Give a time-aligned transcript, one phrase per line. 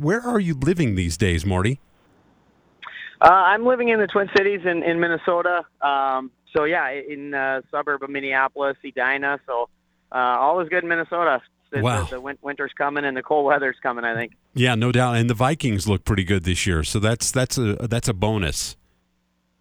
[0.00, 1.80] Where are you living these days, Marty?
[3.20, 5.64] Uh, I'm living in the Twin Cities in, in Minnesota.
[5.82, 9.40] Um, so yeah, in uh, suburb of Minneapolis, Edina.
[9.44, 9.68] So
[10.12, 11.42] uh, all is good in Minnesota.
[11.72, 12.04] The, Wow.
[12.04, 14.04] the, the winter's coming and the cold weather's coming.
[14.04, 14.32] I think.
[14.54, 15.16] Yeah, no doubt.
[15.16, 18.76] And the Vikings look pretty good this year, so that's that's a that's a bonus.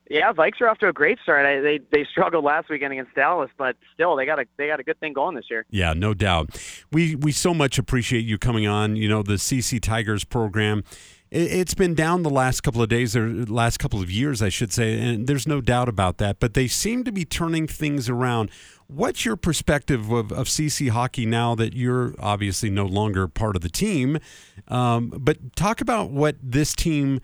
[0.09, 1.45] Yeah, Vikes are off to a great start.
[1.45, 4.79] I, they they struggled last weekend against Dallas, but still they got a they got
[4.79, 5.65] a good thing going this year.
[5.69, 6.57] Yeah, no doubt.
[6.91, 8.95] We we so much appreciate you coming on.
[8.95, 10.83] You know the CC Tigers program.
[11.29, 14.49] It, it's been down the last couple of days or last couple of years, I
[14.49, 16.39] should say, and there's no doubt about that.
[16.39, 18.49] But they seem to be turning things around.
[18.87, 23.61] What's your perspective of, of CC hockey now that you're obviously no longer part of
[23.61, 24.19] the team?
[24.69, 27.19] Um, but talk about what this team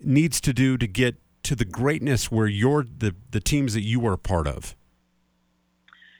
[0.00, 1.16] needs to do to get
[1.48, 4.76] to the greatness where you're the the teams that you are part of.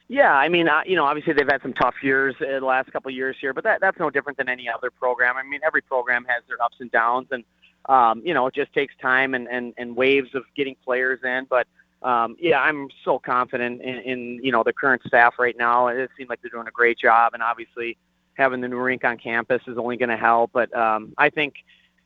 [0.09, 3.11] Yeah, I mean, you know, obviously they've had some tough years uh, the last couple
[3.11, 5.37] of years here, but that that's no different than any other program.
[5.37, 7.45] I mean, every program has their ups and downs, and
[7.91, 11.47] um, you know, it just takes time and and and waves of getting players in.
[11.51, 11.67] But
[12.03, 15.89] um, yeah, I'm so confident in, in you know the current staff right now.
[15.89, 17.99] It seems like they're doing a great job, and obviously
[18.33, 20.53] having the new rink on campus is only going to help.
[20.55, 21.53] But um, I think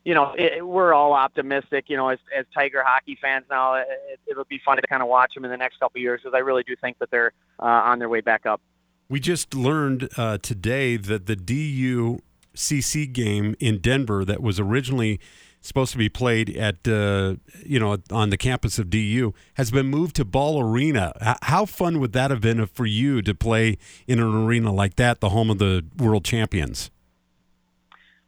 [0.04, 1.84] you know, it, we're all optimistic.
[1.88, 3.86] You know, as, as Tiger hockey fans now, it,
[4.26, 6.40] it'll be fun to kind of watch them in the next couple years because I
[6.40, 8.60] really do think that they're uh, on their way back up.
[9.08, 12.20] We just learned uh, today that the DU
[12.54, 15.20] CC game in Denver that was originally
[15.60, 19.86] supposed to be played at uh, you know on the campus of DU has been
[19.86, 21.36] moved to Ball Arena.
[21.42, 25.20] How fun would that have been for you to play in an arena like that,
[25.20, 26.90] the home of the world champions?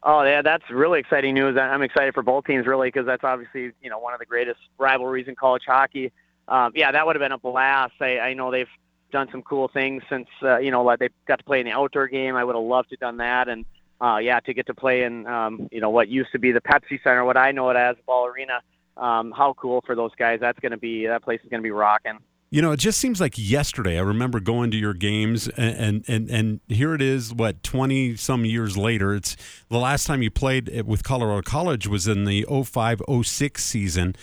[0.07, 1.57] Oh yeah, that's really exciting news.
[1.57, 4.59] I'm excited for both teams really because that's obviously you know one of the greatest
[4.77, 6.11] rivalries in college hockey.
[6.47, 7.95] Um, yeah, that would have been a blast.
[7.99, 8.67] I, I know they've
[9.11, 11.71] done some cool things since uh, you know like they got to play in the
[11.71, 12.35] outdoor game.
[12.35, 13.65] I would have loved to have done that, and
[13.99, 16.61] uh, yeah, to get to play in um, you know what used to be the
[16.61, 18.61] Pepsi Center, what I know it as Ball Arena.
[18.97, 20.39] Um, how cool for those guys!
[20.39, 22.19] That's going to be that place is going to be rocking.
[22.51, 23.97] You know, it just seems like yesterday.
[23.97, 27.33] I remember going to your games, and and and, here it is.
[27.33, 29.13] What twenty some years later?
[29.13, 29.35] It's
[29.69, 34.15] the last time you played with Colorado College was in the 05-06 season.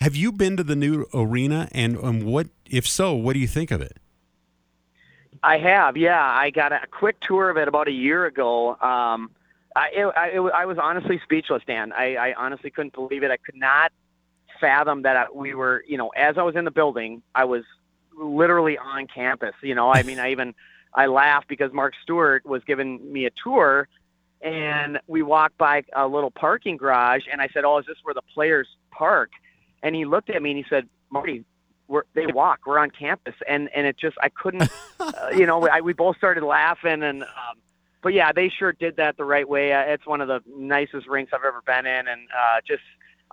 [0.00, 3.12] Have you been to the new arena, and and what if so?
[3.14, 3.98] What do you think of it?
[5.44, 6.22] I have, yeah.
[6.22, 8.70] I got a quick tour of it about a year ago.
[8.80, 9.30] Um,
[9.76, 11.92] I, it, I, it, I was honestly speechless, Dan.
[11.92, 13.30] I, I honestly couldn't believe it.
[13.30, 13.92] I could not
[14.64, 17.64] fathom that I, we were, you know, as I was in the building, I was
[18.16, 19.54] literally on campus.
[19.62, 20.54] You know, I mean, I even
[20.94, 23.88] I laughed because Mark Stewart was giving me a tour,
[24.40, 28.14] and we walked by a little parking garage, and I said, "Oh, is this where
[28.14, 29.30] the players park?"
[29.82, 31.44] And he looked at me and he said, "Marty,
[31.88, 32.60] we're, they walk.
[32.64, 34.70] We're on campus, and and it just I couldn't,
[35.00, 37.58] uh, you know, I, we both started laughing, and um,
[38.02, 39.72] but yeah, they sure did that the right way.
[39.72, 42.82] Uh, it's one of the nicest rinks I've ever been in, and uh, just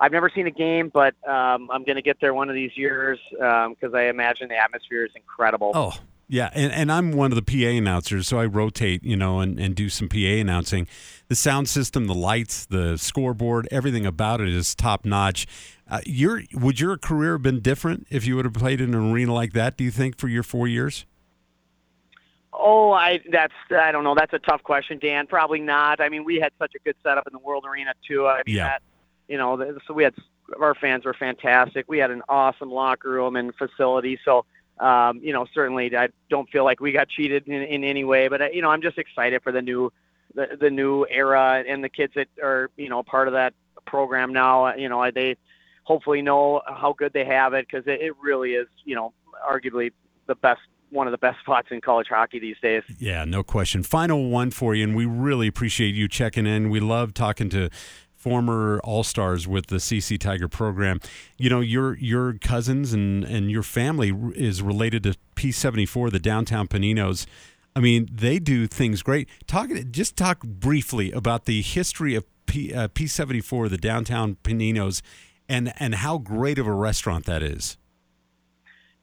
[0.02, 2.72] I've never seen a game, but um, I'm going to get there one of these
[2.76, 5.70] years because I imagine the atmosphere is incredible.
[5.76, 5.96] Oh,
[6.26, 9.60] yeah, and, and I'm one of the PA announcers, so I rotate, you know, and,
[9.60, 10.88] and do some PA announcing.
[11.28, 15.46] The sound system, the lights, the scoreboard, everything about it is top notch.
[15.88, 19.12] Uh, your would your career have been different if you would have played in an
[19.12, 19.76] arena like that?
[19.76, 21.06] Do you think for your four years?
[22.52, 24.14] Oh, I that's I don't know.
[24.16, 25.26] That's a tough question, Dan.
[25.26, 26.00] Probably not.
[26.00, 28.26] I mean, we had such a good setup in the World Arena too.
[28.26, 28.64] I mean, Yeah.
[28.68, 28.82] that
[29.28, 30.14] you know, so we had
[30.60, 31.86] our fans were fantastic.
[31.88, 34.18] We had an awesome locker room and facility.
[34.24, 34.44] So,
[34.78, 38.28] um, you know, certainly I don't feel like we got cheated in, in any way.
[38.28, 39.92] But uh, you know, I'm just excited for the new
[40.34, 43.54] the, the new era and the kids that are you know part of that
[43.86, 44.66] program now.
[44.66, 45.36] Uh, You know, they
[45.84, 49.12] hopefully know how good they have it because it, it really is you know
[49.48, 49.92] arguably
[50.26, 52.82] the best one of the best spots in college hockey these days.
[52.98, 53.82] Yeah, no question.
[53.82, 56.70] Final one for you, and we really appreciate you checking in.
[56.70, 57.70] We love talking to
[58.22, 61.00] former all stars with the CC Tiger program.
[61.38, 66.68] You know, your your cousins and and your family is related to P74, the downtown
[66.68, 67.26] Paninos.
[67.74, 69.28] I mean, they do things great.
[69.46, 75.02] Talk just talk briefly about the history of P, uh, P74, the downtown Paninos,
[75.48, 77.76] and and how great of a restaurant that is.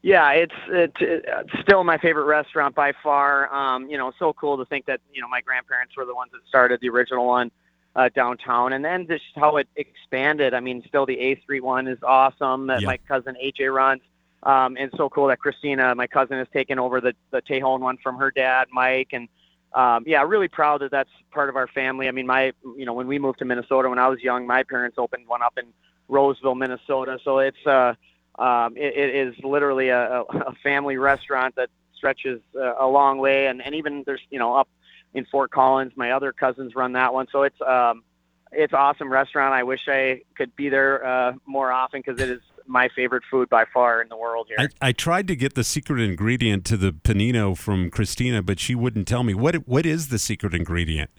[0.01, 3.53] Yeah, it's, it's it's still my favorite restaurant by far.
[3.53, 6.31] Um, you know, so cool to think that you know my grandparents were the ones
[6.31, 7.51] that started the original one
[7.95, 10.53] uh, downtown, and then just how it expanded.
[10.53, 12.87] I mean, still the A3 one is awesome that Yeah.
[12.87, 14.01] my cousin AJ runs,
[14.43, 17.97] um, and so cool that Christina, my cousin, has taken over the the Tejon one
[17.97, 19.27] from her dad, Mike, and
[19.73, 22.07] um, yeah, really proud that that's part of our family.
[22.07, 24.63] I mean, my you know when we moved to Minnesota when I was young, my
[24.63, 25.65] parents opened one up in
[26.07, 27.93] Roseville, Minnesota, so it's uh
[28.37, 33.47] um, it, it is literally a, a family restaurant that stretches uh, a long way,
[33.47, 34.69] and, and even there's you know up
[35.13, 38.03] in Fort Collins, my other cousins run that one, so it's um,
[38.51, 39.53] it's awesome restaurant.
[39.53, 43.49] I wish I could be there uh, more often because it is my favorite food
[43.49, 44.69] by far in the world here.
[44.81, 48.75] I, I tried to get the secret ingredient to the panino from Christina, but she
[48.75, 49.33] wouldn't tell me.
[49.33, 51.09] What what is the secret ingredient?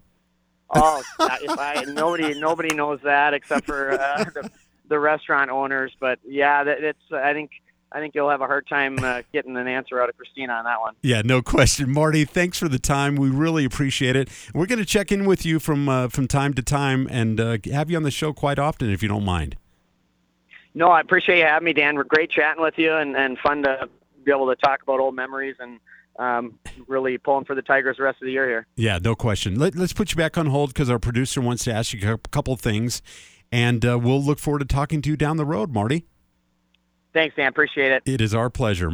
[0.72, 4.50] Oh, if I nobody nobody knows that except for uh, the,
[4.88, 5.92] the restaurant owners.
[5.98, 7.50] But yeah, that, it's I think
[7.92, 10.64] I think you'll have a hard time uh, getting an answer out of Christina on
[10.64, 10.94] that one.
[11.02, 12.24] Yeah, no question, Marty.
[12.24, 13.16] Thanks for the time.
[13.16, 14.28] We really appreciate it.
[14.54, 17.58] We're going to check in with you from uh, from time to time and uh,
[17.72, 19.56] have you on the show quite often, if you don't mind.
[20.72, 21.96] No, I appreciate you having me, Dan.
[21.96, 23.88] We're great chatting with you and, and fun to
[24.24, 25.80] be able to talk about old memories and
[26.18, 28.66] um, really pulling for the Tigers the rest of the year here.
[28.76, 29.58] Yeah, no question.
[29.58, 32.18] Let, us put you back on hold because our producer wants to ask you a
[32.18, 33.02] couple things,
[33.50, 36.04] and uh, we'll look forward to talking to you down the road, Marty.
[37.12, 37.48] Thanks, Dan.
[37.48, 38.02] Appreciate it.
[38.06, 38.88] It is our pleasure.